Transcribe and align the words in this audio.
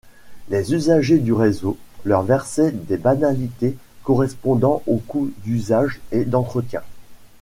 Les 0.49 0.73
usagers 0.73 1.19
du 1.19 1.31
réseau 1.31 1.77
leur 2.05 2.23
versaient 2.23 2.71
des 2.71 2.97
banalités 2.97 3.77
correspondant 4.03 4.81
au 4.87 4.97
coût 4.97 5.29
d'usage 5.43 6.01
et 6.11 6.25
d'entretien. 6.25 6.81